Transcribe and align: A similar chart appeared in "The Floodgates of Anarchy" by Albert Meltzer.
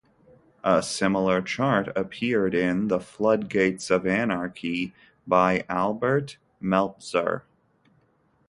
A 0.63 0.81
similar 0.81 1.43
chart 1.43 1.89
appeared 1.95 2.55
in 2.55 2.87
"The 2.87 2.99
Floodgates 2.99 3.91
of 3.91 4.07
Anarchy" 4.07 4.95
by 5.27 5.63
Albert 5.69 6.37
Meltzer. 6.59 7.43